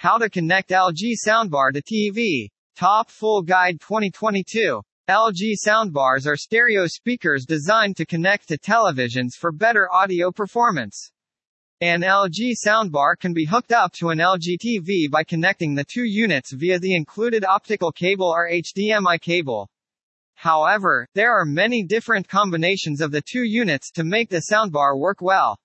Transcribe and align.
How 0.00 0.16
to 0.16 0.30
connect 0.30 0.70
LG 0.70 1.14
soundbar 1.26 1.72
to 1.72 1.82
TV. 1.82 2.50
Top 2.76 3.10
Full 3.10 3.42
Guide 3.42 3.80
2022. 3.80 4.80
LG 5.10 5.54
soundbars 5.66 6.24
are 6.24 6.36
stereo 6.36 6.86
speakers 6.86 7.44
designed 7.44 7.96
to 7.96 8.06
connect 8.06 8.46
to 8.46 8.58
televisions 8.58 9.30
for 9.36 9.50
better 9.50 9.92
audio 9.92 10.30
performance. 10.30 11.10
An 11.80 12.02
LG 12.02 12.52
soundbar 12.64 13.18
can 13.18 13.34
be 13.34 13.44
hooked 13.44 13.72
up 13.72 13.90
to 13.94 14.10
an 14.10 14.18
LG 14.18 14.58
TV 14.64 15.10
by 15.10 15.24
connecting 15.24 15.74
the 15.74 15.84
two 15.84 16.04
units 16.04 16.52
via 16.52 16.78
the 16.78 16.94
included 16.94 17.44
optical 17.44 17.90
cable 17.90 18.28
or 18.28 18.48
HDMI 18.48 19.20
cable. 19.20 19.68
However, 20.36 21.08
there 21.14 21.36
are 21.36 21.44
many 21.44 21.82
different 21.82 22.28
combinations 22.28 23.00
of 23.00 23.10
the 23.10 23.22
two 23.28 23.42
units 23.42 23.90
to 23.90 24.04
make 24.04 24.28
the 24.28 24.44
soundbar 24.48 24.96
work 24.96 25.20
well. 25.20 25.58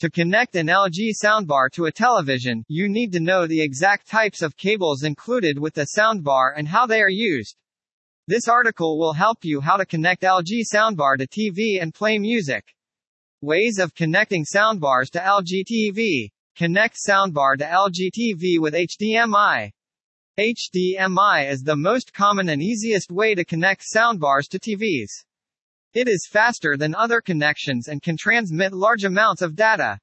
To 0.00 0.08
connect 0.08 0.54
an 0.54 0.68
LG 0.68 1.10
soundbar 1.20 1.70
to 1.72 1.86
a 1.86 1.92
television, 1.92 2.64
you 2.68 2.88
need 2.88 3.10
to 3.14 3.20
know 3.20 3.48
the 3.48 3.60
exact 3.60 4.06
types 4.06 4.42
of 4.42 4.56
cables 4.56 5.02
included 5.02 5.58
with 5.58 5.74
the 5.74 5.88
soundbar 5.96 6.52
and 6.56 6.68
how 6.68 6.86
they 6.86 7.02
are 7.02 7.10
used. 7.10 7.56
This 8.28 8.46
article 8.46 8.96
will 8.96 9.12
help 9.12 9.38
you 9.42 9.60
how 9.60 9.76
to 9.76 9.84
connect 9.84 10.22
LG 10.22 10.62
soundbar 10.72 11.16
to 11.16 11.26
TV 11.26 11.82
and 11.82 11.92
play 11.92 12.16
music. 12.16 12.64
Ways 13.40 13.80
of 13.80 13.92
connecting 13.96 14.44
soundbars 14.44 15.10
to 15.10 15.18
LG 15.18 15.64
TV. 15.68 16.30
Connect 16.56 16.96
soundbar 16.96 17.56
to 17.58 17.64
LG 17.64 18.10
TV 18.16 18.60
with 18.60 18.74
HDMI. 18.74 19.72
HDMI 20.38 21.50
is 21.50 21.62
the 21.62 21.74
most 21.74 22.14
common 22.14 22.50
and 22.50 22.62
easiest 22.62 23.10
way 23.10 23.34
to 23.34 23.44
connect 23.44 23.82
soundbars 23.92 24.46
to 24.50 24.60
TVs. 24.60 25.24
It 26.00 26.06
is 26.06 26.28
faster 26.30 26.76
than 26.76 26.94
other 26.94 27.20
connections 27.20 27.88
and 27.88 28.00
can 28.00 28.16
transmit 28.16 28.72
large 28.72 29.02
amounts 29.02 29.42
of 29.42 29.56
data. 29.56 29.98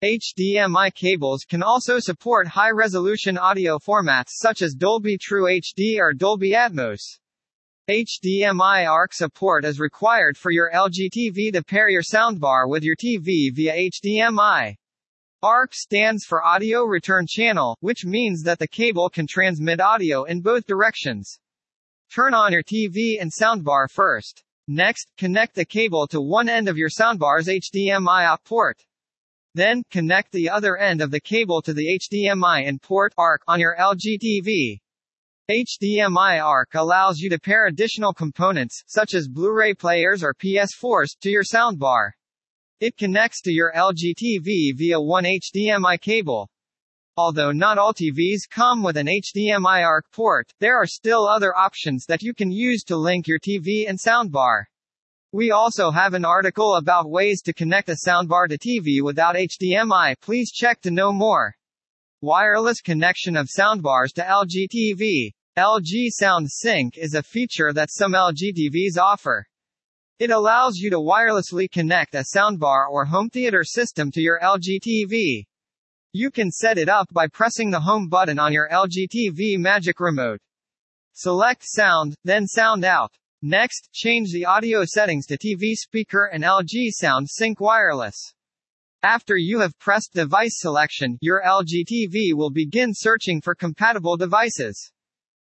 HDMI 0.00 0.94
cables 0.94 1.42
can 1.42 1.60
also 1.60 1.98
support 1.98 2.46
high-resolution 2.46 3.36
audio 3.36 3.80
formats 3.80 4.28
such 4.28 4.62
as 4.62 4.76
Dolby 4.76 5.18
True 5.20 5.46
HD 5.46 5.98
or 5.98 6.12
Dolby 6.12 6.52
Atmos. 6.52 7.18
HDMI 7.90 8.88
ARC 8.88 9.12
support 9.12 9.64
is 9.64 9.80
required 9.80 10.38
for 10.38 10.52
your 10.52 10.70
LG 10.72 11.08
TV 11.10 11.52
to 11.52 11.64
pair 11.64 11.88
your 11.88 12.02
soundbar 12.02 12.68
with 12.68 12.84
your 12.84 12.94
TV 12.94 13.52
via 13.52 13.90
HDMI. 13.90 14.76
ARC 15.42 15.74
stands 15.74 16.24
for 16.24 16.44
Audio 16.44 16.84
Return 16.84 17.26
Channel, 17.28 17.76
which 17.80 18.04
means 18.04 18.44
that 18.44 18.60
the 18.60 18.68
cable 18.68 19.10
can 19.10 19.26
transmit 19.26 19.80
audio 19.80 20.22
in 20.22 20.42
both 20.42 20.64
directions. 20.64 21.40
Turn 22.14 22.34
on 22.34 22.52
your 22.52 22.62
TV 22.62 23.20
and 23.20 23.32
soundbar 23.32 23.90
first. 23.90 24.44
Next, 24.66 25.10
connect 25.18 25.54
the 25.54 25.66
cable 25.66 26.06
to 26.06 26.22
one 26.22 26.48
end 26.48 26.68
of 26.68 26.78
your 26.78 26.88
soundbar's 26.88 27.48
HDMI 27.48 28.24
out 28.24 28.42
port. 28.44 28.82
Then, 29.54 29.82
connect 29.90 30.32
the 30.32 30.48
other 30.48 30.78
end 30.78 31.02
of 31.02 31.10
the 31.10 31.20
cable 31.20 31.60
to 31.62 31.74
the 31.74 32.00
HDMI 32.00 32.66
in 32.66 32.78
port 32.78 33.12
ARC 33.18 33.42
on 33.46 33.60
your 33.60 33.76
LG 33.78 34.18
TV. 34.18 34.80
HDMI 35.50 36.42
ARC 36.42 36.70
allows 36.74 37.18
you 37.18 37.28
to 37.28 37.38
pair 37.38 37.66
additional 37.66 38.14
components, 38.14 38.82
such 38.86 39.12
as 39.12 39.28
Blu-ray 39.28 39.74
players 39.74 40.24
or 40.24 40.32
PS4s, 40.32 41.18
to 41.20 41.28
your 41.28 41.44
soundbar. 41.44 42.12
It 42.80 42.96
connects 42.96 43.42
to 43.42 43.52
your 43.52 43.70
LG 43.76 44.14
TV 44.14 44.74
via 44.74 44.98
one 44.98 45.24
HDMI 45.24 46.00
cable. 46.00 46.48
Although 47.16 47.52
not 47.52 47.78
all 47.78 47.94
TVs 47.94 48.40
come 48.50 48.82
with 48.82 48.96
an 48.96 49.06
HDMI 49.06 49.86
ARC 49.86 50.10
port, 50.10 50.52
there 50.58 50.76
are 50.76 50.86
still 50.86 51.28
other 51.28 51.56
options 51.56 52.06
that 52.06 52.22
you 52.22 52.34
can 52.34 52.50
use 52.50 52.82
to 52.84 52.96
link 52.96 53.28
your 53.28 53.38
TV 53.38 53.88
and 53.88 53.96
soundbar. 54.00 54.64
We 55.30 55.52
also 55.52 55.92
have 55.92 56.14
an 56.14 56.24
article 56.24 56.74
about 56.74 57.08
ways 57.08 57.40
to 57.42 57.52
connect 57.52 57.88
a 57.88 57.96
soundbar 58.04 58.48
to 58.48 58.58
TV 58.58 59.00
without 59.00 59.36
HDMI. 59.36 60.16
Please 60.20 60.50
check 60.50 60.80
to 60.80 60.90
know 60.90 61.12
more. 61.12 61.54
Wireless 62.20 62.80
connection 62.80 63.36
of 63.36 63.48
soundbars 63.48 64.12
to 64.14 64.22
LG 64.22 64.66
TV. 64.74 65.30
LG 65.56 66.08
Sound 66.10 66.50
Sync 66.50 66.98
is 66.98 67.14
a 67.14 67.22
feature 67.22 67.72
that 67.72 67.92
some 67.92 68.12
LG 68.12 68.54
TVs 68.58 68.98
offer. 68.98 69.46
It 70.18 70.30
allows 70.30 70.78
you 70.78 70.90
to 70.90 70.98
wirelessly 70.98 71.70
connect 71.70 72.16
a 72.16 72.24
soundbar 72.34 72.88
or 72.90 73.04
home 73.04 73.30
theater 73.30 73.62
system 73.62 74.10
to 74.10 74.20
your 74.20 74.40
LG 74.40 74.80
TV. 74.80 75.44
You 76.16 76.30
can 76.30 76.52
set 76.52 76.78
it 76.78 76.88
up 76.88 77.12
by 77.12 77.26
pressing 77.26 77.72
the 77.72 77.80
home 77.80 78.08
button 78.08 78.38
on 78.38 78.52
your 78.52 78.68
LG 78.68 79.08
TV 79.12 79.58
Magic 79.58 79.98
Remote. 79.98 80.40
Select 81.12 81.64
sound, 81.64 82.14
then 82.22 82.46
sound 82.46 82.84
out. 82.84 83.10
Next, 83.42 83.88
change 83.92 84.30
the 84.32 84.44
audio 84.44 84.84
settings 84.84 85.26
to 85.26 85.36
TV 85.36 85.74
speaker 85.74 86.30
and 86.32 86.44
LG 86.44 86.90
Sound 86.90 87.28
Sync 87.28 87.58
Wireless. 87.58 88.32
After 89.02 89.36
you 89.36 89.58
have 89.58 89.76
pressed 89.80 90.12
device 90.14 90.60
selection, 90.60 91.18
your 91.20 91.42
LG 91.44 91.84
TV 91.92 92.32
will 92.32 92.52
begin 92.52 92.92
searching 92.94 93.40
for 93.40 93.56
compatible 93.56 94.16
devices. 94.16 94.92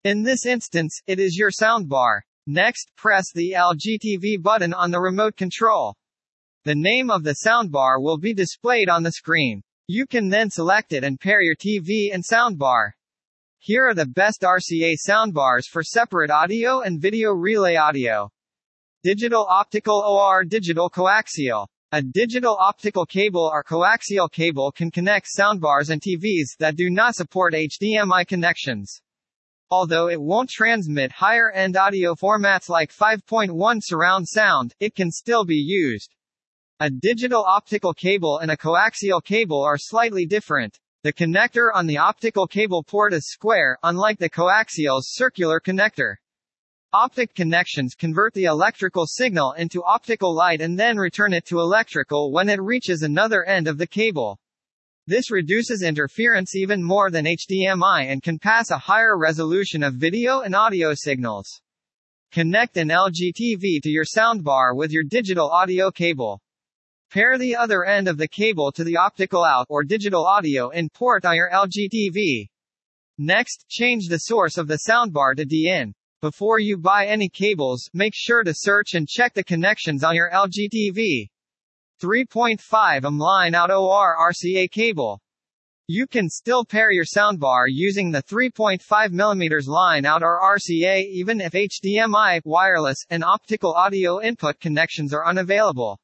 In 0.02 0.24
this 0.24 0.44
instance, 0.44 1.00
it 1.06 1.20
is 1.20 1.36
your 1.36 1.52
soundbar. 1.52 2.22
Next, 2.48 2.90
press 2.96 3.26
the 3.32 3.52
LG 3.52 4.00
TV 4.04 4.42
button 4.42 4.74
on 4.74 4.90
the 4.90 4.98
remote 4.98 5.36
control. 5.36 5.94
The 6.64 6.74
name 6.74 7.12
of 7.12 7.22
the 7.22 7.36
soundbar 7.46 8.02
will 8.02 8.18
be 8.18 8.34
displayed 8.34 8.88
on 8.88 9.04
the 9.04 9.12
screen. 9.12 9.62
You 9.90 10.06
can 10.06 10.28
then 10.28 10.50
select 10.50 10.92
it 10.92 11.02
and 11.02 11.18
pair 11.18 11.40
your 11.40 11.56
TV 11.56 12.12
and 12.12 12.22
soundbar. 12.22 12.90
Here 13.58 13.88
are 13.88 13.94
the 13.94 14.04
best 14.04 14.42
RCA 14.42 14.96
soundbars 15.08 15.64
for 15.64 15.82
separate 15.82 16.30
audio 16.30 16.82
and 16.82 17.00
video 17.00 17.32
relay 17.32 17.76
audio. 17.76 18.30
Digital 19.02 19.46
optical 19.48 20.04
OR 20.06 20.44
digital 20.44 20.90
coaxial. 20.90 21.68
A 21.92 22.02
digital 22.02 22.54
optical 22.60 23.06
cable 23.06 23.50
or 23.50 23.64
coaxial 23.64 24.30
cable 24.30 24.72
can 24.72 24.90
connect 24.90 25.26
soundbars 25.34 25.88
and 25.88 26.02
TVs 26.02 26.58
that 26.58 26.76
do 26.76 26.90
not 26.90 27.14
support 27.14 27.54
HDMI 27.54 28.26
connections. 28.26 29.00
Although 29.70 30.10
it 30.10 30.20
won't 30.20 30.50
transmit 30.50 31.12
higher-end 31.12 31.78
audio 31.78 32.14
formats 32.14 32.68
like 32.68 32.92
5.1 32.92 33.80
surround 33.82 34.28
sound, 34.28 34.74
it 34.80 34.94
can 34.94 35.10
still 35.10 35.46
be 35.46 35.56
used. 35.56 36.14
A 36.80 36.88
digital 36.88 37.44
optical 37.44 37.92
cable 37.92 38.38
and 38.38 38.52
a 38.52 38.56
coaxial 38.56 39.20
cable 39.20 39.64
are 39.64 39.76
slightly 39.76 40.26
different. 40.26 40.78
The 41.02 41.12
connector 41.12 41.70
on 41.74 41.88
the 41.88 41.98
optical 41.98 42.46
cable 42.46 42.84
port 42.84 43.12
is 43.12 43.32
square, 43.32 43.76
unlike 43.82 44.20
the 44.20 44.30
coaxial's 44.30 45.12
circular 45.12 45.58
connector. 45.58 46.14
Optic 46.92 47.34
connections 47.34 47.96
convert 47.96 48.32
the 48.32 48.44
electrical 48.44 49.06
signal 49.08 49.54
into 49.54 49.82
optical 49.82 50.32
light 50.32 50.60
and 50.60 50.78
then 50.78 50.98
return 50.98 51.32
it 51.32 51.44
to 51.46 51.58
electrical 51.58 52.30
when 52.30 52.48
it 52.48 52.62
reaches 52.62 53.02
another 53.02 53.42
end 53.42 53.66
of 53.66 53.76
the 53.76 53.86
cable. 53.88 54.38
This 55.08 55.32
reduces 55.32 55.82
interference 55.82 56.54
even 56.54 56.80
more 56.80 57.10
than 57.10 57.24
HDMI 57.24 58.04
and 58.04 58.22
can 58.22 58.38
pass 58.38 58.70
a 58.70 58.78
higher 58.78 59.18
resolution 59.18 59.82
of 59.82 59.94
video 59.94 60.42
and 60.42 60.54
audio 60.54 60.94
signals. 60.94 61.60
Connect 62.30 62.76
an 62.76 62.90
LG 62.90 63.32
TV 63.34 63.82
to 63.82 63.90
your 63.90 64.04
soundbar 64.04 64.76
with 64.76 64.92
your 64.92 65.02
digital 65.02 65.50
audio 65.50 65.90
cable. 65.90 66.40
Pair 67.10 67.38
the 67.38 67.56
other 67.56 67.84
end 67.84 68.06
of 68.06 68.18
the 68.18 68.28
cable 68.28 68.70
to 68.72 68.84
the 68.84 68.98
optical 68.98 69.42
out 69.42 69.64
or 69.70 69.82
digital 69.82 70.26
audio 70.26 70.68
in 70.68 70.90
port 70.90 71.24
on 71.24 71.36
your 71.36 71.48
LG 71.50 71.88
TV. 71.90 72.48
Next, 73.16 73.64
change 73.70 74.08
the 74.08 74.18
source 74.18 74.58
of 74.58 74.68
the 74.68 74.80
soundbar 74.86 75.34
to 75.36 75.46
DIN. 75.46 75.94
Before 76.20 76.58
you 76.58 76.76
buy 76.76 77.06
any 77.06 77.30
cables, 77.30 77.88
make 77.94 78.12
sure 78.14 78.44
to 78.44 78.52
search 78.54 78.92
and 78.92 79.08
check 79.08 79.32
the 79.32 79.42
connections 79.42 80.04
on 80.04 80.16
your 80.16 80.30
LG 80.30 80.68
TV. 80.68 81.28
3.5 82.02 82.60
mm 82.60 83.18
line 83.18 83.54
out 83.54 83.70
OR 83.70 84.14
RCA 84.30 84.70
cable. 84.70 85.18
You 85.86 86.06
can 86.06 86.28
still 86.28 86.66
pair 86.66 86.90
your 86.90 87.06
soundbar 87.06 87.68
using 87.68 88.10
the 88.10 88.22
3.5 88.24 88.82
mm 88.82 89.66
line 89.66 90.04
out 90.04 90.22
or 90.22 90.42
RCA 90.42 91.06
even 91.06 91.40
if 91.40 91.52
HDMI, 91.52 92.42
wireless, 92.44 92.98
and 93.08 93.24
optical 93.24 93.72
audio 93.72 94.20
input 94.20 94.60
connections 94.60 95.14
are 95.14 95.26
unavailable. 95.26 95.98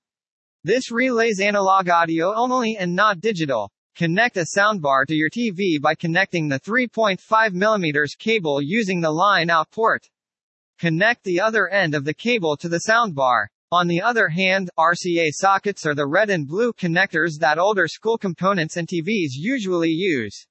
This 0.67 0.91
relays 0.91 1.41
analog 1.41 1.91
audio 1.91 2.35
only 2.35 2.79
and 2.79 2.97
not 2.97 3.21
digital. 3.21 3.71
Connect 3.97 4.39
a 4.39 4.47
soundbar 4.57 5.05
to 5.07 5.15
your 5.15 5.29
TV 5.29 5.79
by 5.79 5.95
connecting 5.95 6.49
the 6.49 6.59
3.5 6.59 7.19
mm 7.21 8.19
cable 8.19 8.63
using 8.63 9.03
the 9.03 9.11
line 9.11 9.51
out 9.51 9.71
port. 9.71 10.09
Connect 10.79 11.23
the 11.23 11.39
other 11.39 11.69
end 11.69 11.95
of 11.95 12.07
the 12.07 12.15
cable 12.15 12.57
to 12.57 12.71
the 12.71 12.81
soundbar. 12.89 13.49
On 13.73 13.89
the 13.89 14.01
other 14.01 14.29
hand, 14.29 14.71
RCA 14.79 15.33
sockets 15.33 15.85
are 15.85 15.95
the 15.95 16.07
red 16.07 16.31
and 16.31 16.49
blue 16.49 16.73
connectors 16.73 17.33
that 17.41 17.59
older 17.59 17.87
school 17.87 18.17
components 18.17 18.79
and 18.79 18.89
TVs 18.89 19.33
usually 19.35 19.91
use. 19.91 20.47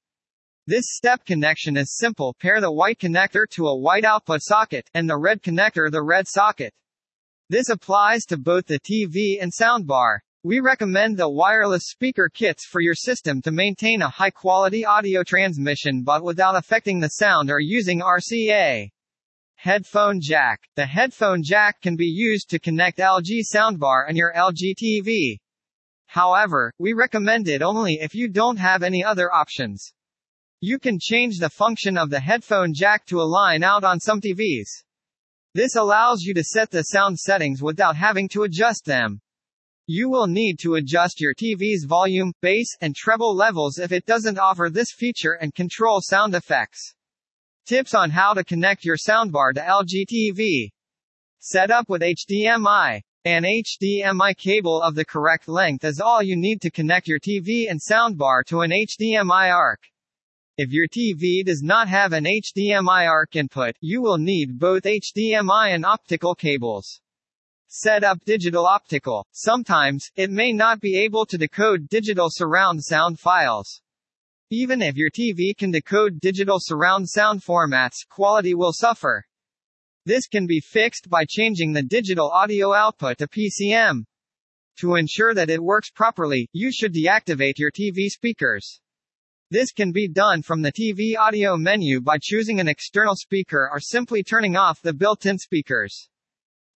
This 0.68 0.84
step 0.90 1.24
connection 1.24 1.76
is 1.76 1.98
simple. 1.98 2.36
Pair 2.40 2.60
the 2.60 2.70
white 2.70 3.00
connector 3.00 3.48
to 3.50 3.66
a 3.66 3.76
white 3.76 4.04
output 4.04 4.42
socket, 4.42 4.88
and 4.94 5.10
the 5.10 5.18
red 5.18 5.42
connector 5.42 5.90
the 5.90 6.04
red 6.04 6.28
socket. 6.28 6.72
This 7.50 7.68
applies 7.68 8.24
to 8.26 8.38
both 8.38 8.64
the 8.66 8.80
TV 8.80 9.36
and 9.38 9.52
soundbar. 9.52 10.20
We 10.44 10.60
recommend 10.60 11.18
the 11.18 11.28
wireless 11.28 11.90
speaker 11.90 12.30
kits 12.32 12.64
for 12.64 12.80
your 12.80 12.94
system 12.94 13.42
to 13.42 13.50
maintain 13.50 14.00
a 14.00 14.08
high 14.08 14.30
quality 14.30 14.86
audio 14.86 15.22
transmission 15.22 16.02
but 16.04 16.24
without 16.24 16.56
affecting 16.56 17.00
the 17.00 17.08
sound 17.08 17.50
or 17.50 17.60
using 17.60 18.00
RCA. 18.00 18.88
Headphone 19.56 20.20
jack. 20.22 20.60
The 20.74 20.86
headphone 20.86 21.42
jack 21.42 21.82
can 21.82 21.96
be 21.96 22.06
used 22.06 22.48
to 22.48 22.58
connect 22.58 22.96
LG 22.96 23.42
soundbar 23.54 24.06
and 24.08 24.16
your 24.16 24.32
LG 24.32 24.74
TV. 24.82 25.36
However, 26.06 26.72
we 26.78 26.94
recommend 26.94 27.46
it 27.46 27.60
only 27.60 27.98
if 28.00 28.14
you 28.14 28.28
don't 28.28 28.56
have 28.56 28.82
any 28.82 29.04
other 29.04 29.30
options. 29.30 29.92
You 30.60 30.78
can 30.78 30.98
change 30.98 31.40
the 31.40 31.50
function 31.50 31.98
of 31.98 32.08
the 32.08 32.20
headphone 32.20 32.72
jack 32.72 33.04
to 33.06 33.20
align 33.20 33.62
out 33.62 33.84
on 33.84 34.00
some 34.00 34.22
TVs. 34.22 34.82
This 35.54 35.76
allows 35.76 36.22
you 36.22 36.34
to 36.34 36.42
set 36.42 36.72
the 36.72 36.82
sound 36.82 37.16
settings 37.16 37.62
without 37.62 37.94
having 37.94 38.28
to 38.30 38.42
adjust 38.42 38.84
them. 38.84 39.20
You 39.86 40.08
will 40.08 40.26
need 40.26 40.58
to 40.62 40.74
adjust 40.74 41.20
your 41.20 41.32
TV's 41.32 41.84
volume, 41.84 42.32
bass, 42.42 42.76
and 42.80 42.96
treble 42.96 43.36
levels 43.36 43.78
if 43.78 43.92
it 43.92 44.04
doesn't 44.04 44.38
offer 44.38 44.68
this 44.68 44.90
feature 44.90 45.34
and 45.34 45.54
control 45.54 46.00
sound 46.00 46.34
effects. 46.34 46.94
Tips 47.66 47.94
on 47.94 48.10
how 48.10 48.34
to 48.34 48.42
connect 48.42 48.84
your 48.84 48.96
soundbar 48.96 49.52
to 49.54 49.60
LG 49.60 50.06
TV. 50.12 50.70
Set 51.38 51.70
up 51.70 51.88
with 51.88 52.02
HDMI. 52.02 53.00
An 53.24 53.44
HDMI 53.44 54.36
cable 54.36 54.82
of 54.82 54.96
the 54.96 55.04
correct 55.04 55.46
length 55.46 55.84
is 55.84 56.00
all 56.00 56.22
you 56.22 56.36
need 56.36 56.62
to 56.62 56.70
connect 56.70 57.06
your 57.06 57.20
TV 57.20 57.70
and 57.70 57.80
soundbar 57.80 58.44
to 58.46 58.62
an 58.62 58.70
HDMI 58.70 59.54
ARC. 59.54 59.80
If 60.56 60.70
your 60.70 60.86
TV 60.86 61.44
does 61.44 61.62
not 61.64 61.88
have 61.88 62.12
an 62.12 62.26
HDMI 62.26 63.08
ARC 63.08 63.34
input, 63.34 63.74
you 63.80 64.00
will 64.00 64.18
need 64.18 64.56
both 64.56 64.84
HDMI 64.84 65.74
and 65.74 65.84
optical 65.84 66.36
cables. 66.36 67.00
Set 67.66 68.04
up 68.04 68.24
digital 68.24 68.64
optical. 68.64 69.26
Sometimes, 69.32 70.08
it 70.14 70.30
may 70.30 70.52
not 70.52 70.80
be 70.80 70.96
able 70.96 71.26
to 71.26 71.36
decode 71.36 71.88
digital 71.88 72.28
surround 72.30 72.84
sound 72.84 73.18
files. 73.18 73.82
Even 74.48 74.80
if 74.80 74.94
your 74.94 75.10
TV 75.10 75.56
can 75.56 75.72
decode 75.72 76.20
digital 76.20 76.58
surround 76.60 77.08
sound 77.08 77.42
formats, 77.42 78.06
quality 78.08 78.54
will 78.54 78.72
suffer. 78.72 79.26
This 80.06 80.28
can 80.28 80.46
be 80.46 80.60
fixed 80.60 81.10
by 81.10 81.24
changing 81.28 81.72
the 81.72 81.82
digital 81.82 82.30
audio 82.30 82.72
output 82.72 83.18
to 83.18 83.26
PCM. 83.26 84.04
To 84.76 84.94
ensure 84.94 85.34
that 85.34 85.50
it 85.50 85.60
works 85.60 85.90
properly, 85.90 86.48
you 86.52 86.70
should 86.70 86.94
deactivate 86.94 87.58
your 87.58 87.72
TV 87.72 88.06
speakers. 88.06 88.80
This 89.54 89.70
can 89.70 89.92
be 89.92 90.08
done 90.08 90.42
from 90.42 90.62
the 90.62 90.72
TV 90.72 91.16
audio 91.16 91.56
menu 91.56 92.00
by 92.00 92.18
choosing 92.20 92.58
an 92.58 92.66
external 92.66 93.14
speaker 93.14 93.70
or 93.72 93.78
simply 93.78 94.24
turning 94.24 94.56
off 94.56 94.82
the 94.82 94.92
built-in 94.92 95.38
speakers. 95.38 96.08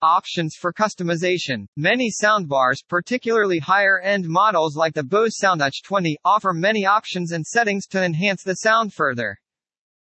Options 0.01 0.55
for 0.55 0.73
customization. 0.73 1.67
Many 1.77 2.09
soundbars, 2.23 2.77
particularly 2.89 3.59
higher-end 3.59 4.29
models 4.29 4.77
like 4.77 4.95
the 4.95 5.03
Bose 5.03 5.41
SoundTouch 5.43 5.83
20, 5.83 6.19
offer 6.25 6.53
many 6.55 6.87
options 6.87 7.33
and 7.33 7.45
settings 7.45 7.89
to 7.89 8.01
enhance 8.01 8.45
the 8.45 8.55
sound 8.55 8.95
further. 8.95 9.37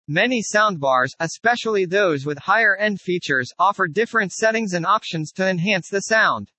Many 0.07 0.41
soundbars, 0.41 1.09
especially 1.19 1.85
those 1.85 2.25
with 2.25 2.39
higher-end 2.39 2.99
features, 3.01 3.53
offer 3.59 3.87
different 3.87 4.31
settings 4.31 4.73
and 4.73 4.83
options 4.83 5.31
to 5.33 5.47
enhance 5.47 5.89
the 5.89 6.01
sound. 6.01 6.49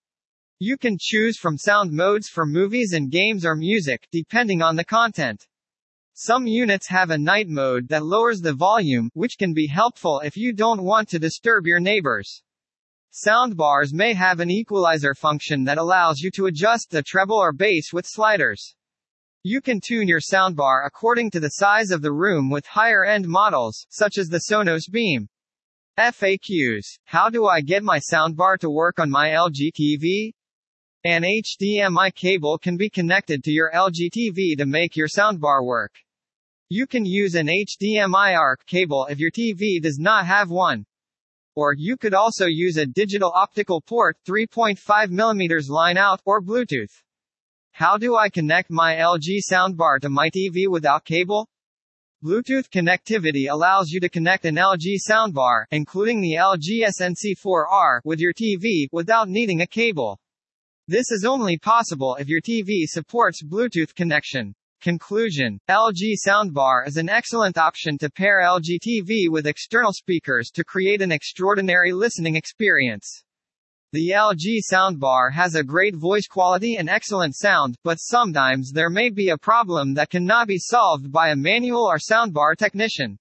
You 0.60 0.78
can 0.78 0.96
choose 0.96 1.38
from 1.38 1.58
sound 1.58 1.90
modes 1.90 2.28
for 2.28 2.46
movies 2.46 2.93
and 2.93 3.10
games 3.10 3.44
or 3.44 3.56
music, 3.56 4.06
depending 4.12 4.62
on 4.62 4.76
the 4.76 4.84
content. 4.84 5.44
Some 6.16 6.46
units 6.46 6.87
have 6.90 7.11
a 7.11 7.19
night 7.19 7.49
mode 7.49 7.88
that 7.88 8.05
lowers 8.05 8.40
the 8.40 8.52
volume, 8.52 9.11
which 9.14 9.37
can 9.37 9.52
be 9.52 9.66
helpful 9.66 10.20
if 10.20 10.37
you 10.37 10.52
don't 10.52 10.84
want 10.84 11.08
to 11.08 11.19
disturb 11.19 11.66
your 11.66 11.81
neighbors. 11.81 12.40
Soundbars 13.12 13.93
may 13.93 14.14
have 14.14 14.38
an 14.38 14.49
equalizer 14.49 15.16
function 15.16 15.64
that 15.64 15.76
allows 15.76 16.20
you 16.20 16.31
to 16.31 16.46
adjust 16.46 16.90
the 16.90 17.02
treble 17.02 17.38
or 17.38 17.52
bass 17.52 17.93
with 17.93 18.06
sliders. 18.06 18.76
You 19.43 19.61
can 19.61 19.81
tune 19.81 20.06
your 20.06 20.20
soundbar 20.20 20.87
according 20.87 21.32
to 21.32 21.40
the 21.40 21.49
size 21.49 21.90
of 21.90 22.00
the 22.00 22.12
room 22.12 22.49
with 22.49 22.64
higher-end 22.64 23.26
models, 23.26 23.84
such 23.90 24.17
as 24.17 24.28
the 24.28 24.43
Sonos 24.49 24.88
Beam. 24.88 25.28
FAQs. 25.99 27.00
How 27.06 27.28
do 27.28 27.46
I 27.46 27.60
get 27.60 27.82
my 27.82 27.99
soundbar 27.99 28.56
to 28.58 28.70
work 28.70 29.00
on 29.00 29.10
my 29.10 29.31
LG 29.31 29.72
TV? 29.72 30.32
An 31.06 31.23
HDMI 31.23 32.15
cable 32.15 32.56
can 32.56 32.79
be 32.79 32.89
connected 32.89 33.45
to 33.45 33.51
your 33.51 33.71
LG 33.75 34.09
TV 34.11 34.56
to 34.56 34.65
make 34.65 34.97
your 34.97 35.06
soundbar 35.06 35.62
work. 35.62 35.93
You 36.71 36.87
can 36.87 37.05
use 37.05 37.35
an 37.35 37.49
HDMI 37.49 38.35
ARC 38.39 38.65
cable 38.65 39.06
if 39.11 39.19
your 39.19 39.31
TV 39.31 39.83
does 39.83 39.99
not 39.99 40.25
have 40.25 40.49
one. 40.49 40.87
Or, 41.56 41.75
you 41.77 41.99
could 41.99 42.15
also 42.15 42.47
use 42.47 42.79
a 42.79 42.87
digital 42.87 43.31
optical 43.35 43.83
port 43.83 44.17
3.5 44.27 44.79
mm 45.11 45.69
line 45.69 45.99
out, 45.99 46.23
or 46.25 46.41
Bluetooth. 46.41 47.03
How 47.73 47.99
do 47.99 48.17
I 48.17 48.31
connect 48.31 48.71
my 48.71 48.95
LG 48.95 49.41
soundbar 49.53 50.01
to 50.01 50.09
my 50.09 50.31
TV 50.31 50.71
without 50.71 51.05
cable? 51.05 51.51
Bluetooth 52.25 52.71
connectivity 52.71 53.51
allows 53.51 53.91
you 53.91 54.01
to 54.01 54.09
connect 54.09 54.47
an 54.47 54.55
LG 54.55 54.97
soundbar, 55.06 55.65
including 55.71 56.23
the 56.23 56.37
LG 56.37 56.89
SNC4R, 56.99 58.01
with 58.05 58.21
your 58.21 58.33
TV, 58.33 58.89
without 58.91 59.29
needing 59.29 59.61
a 59.61 59.67
cable. 59.67 60.19
This 60.86 61.10
is 61.10 61.25
only 61.25 61.56
possible 61.56 62.14
if 62.16 62.28
your 62.28 62.42
TV 62.42 62.84
supports 62.84 63.42
Bluetooth 63.42 63.94
connection. 63.94 64.54
Conclusion 64.82 65.58
LG 65.66 66.12
Soundbar 66.28 66.86
is 66.86 66.98
an 66.98 67.08
excellent 67.08 67.56
option 67.56 67.96
to 67.96 68.10
pair 68.10 68.42
LG 68.42 68.81
TV 68.86 69.31
with 69.31 69.46
external 69.46 69.94
speakers 69.94 70.50
to 70.50 70.62
create 70.62 71.00
an 71.00 71.10
extraordinary 71.10 71.94
listening 71.94 72.36
experience. 72.36 73.25
The 73.92 74.10
LG 74.10 74.58
soundbar 74.70 75.32
has 75.32 75.54
a 75.54 75.64
great 75.64 75.96
voice 75.96 76.26
quality 76.26 76.76
and 76.76 76.90
excellent 76.90 77.34
sound, 77.34 77.78
but 77.82 77.96
sometimes 77.96 78.70
there 78.70 78.90
may 78.90 79.08
be 79.08 79.31
a 79.31 79.38
problem 79.38 79.94
that 79.94 80.10
cannot 80.10 80.48
be 80.48 80.58
solved 80.58 81.10
by 81.10 81.31
a 81.31 81.36
manual 81.36 81.86
or 81.86 81.96
soundbar 81.96 82.56
technician. 82.58 83.19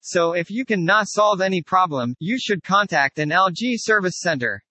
So 0.00 0.32
if 0.32 0.50
you 0.50 0.64
cannot 0.64 1.06
solve 1.08 1.40
any 1.40 1.62
problem, 1.62 2.16
you 2.18 2.40
should 2.40 2.64
contact 2.64 3.20
an 3.20 3.30
LG 3.30 3.76
service 3.76 4.18
center. 4.18 4.64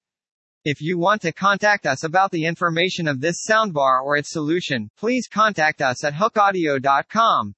If 0.64 0.82
you 0.82 0.98
want 0.98 1.22
to 1.22 1.32
contact 1.32 1.86
us 1.86 2.04
about 2.04 2.32
the 2.32 2.46
information 2.46 3.08
of 3.08 3.22
this 3.22 3.46
soundbar 3.50 4.04
or 4.04 4.18
its 4.18 4.32
solution, 4.32 4.90
please 4.98 5.28
contact 5.28 5.82
us 5.82 6.04
at 6.04 6.14
hookeaudio.com. 6.14 7.56